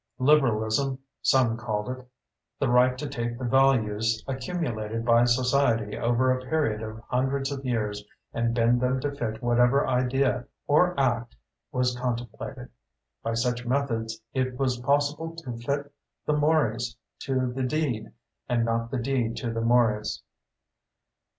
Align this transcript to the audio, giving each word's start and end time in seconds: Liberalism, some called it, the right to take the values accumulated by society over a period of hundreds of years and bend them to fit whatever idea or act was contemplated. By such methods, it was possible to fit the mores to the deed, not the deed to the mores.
Liberalism, 0.17 0.97
some 1.21 1.57
called 1.57 1.87
it, 1.87 2.09
the 2.59 2.67
right 2.67 2.97
to 2.97 3.07
take 3.07 3.37
the 3.37 3.45
values 3.45 4.23
accumulated 4.27 5.05
by 5.05 5.25
society 5.25 5.95
over 5.95 6.31
a 6.35 6.43
period 6.43 6.81
of 6.81 6.97
hundreds 7.07 7.51
of 7.51 7.63
years 7.63 8.03
and 8.33 8.55
bend 8.55 8.81
them 8.81 8.99
to 9.01 9.11
fit 9.11 9.43
whatever 9.43 9.85
idea 9.87 10.47
or 10.65 10.99
act 10.99 11.35
was 11.71 11.95
contemplated. 11.95 12.69
By 13.21 13.35
such 13.35 13.63
methods, 13.67 14.19
it 14.33 14.57
was 14.57 14.79
possible 14.79 15.35
to 15.35 15.57
fit 15.57 15.93
the 16.25 16.33
mores 16.33 16.97
to 17.19 17.53
the 17.53 17.61
deed, 17.61 18.11
not 18.49 18.89
the 18.89 18.97
deed 18.97 19.37
to 19.37 19.51
the 19.53 19.61
mores. 19.61 20.23